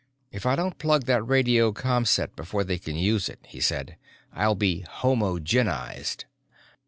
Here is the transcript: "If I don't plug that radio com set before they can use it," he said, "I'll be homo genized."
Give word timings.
"If 0.31 0.47
I 0.47 0.55
don't 0.55 0.79
plug 0.79 1.03
that 1.05 1.21
radio 1.27 1.71
com 1.71 2.05
set 2.05 2.35
before 2.35 2.63
they 2.63 2.79
can 2.79 2.95
use 2.95 3.29
it," 3.29 3.37
he 3.45 3.59
said, 3.59 3.97
"I'll 4.33 4.55
be 4.55 4.79
homo 4.89 5.37
genized." 5.37 6.25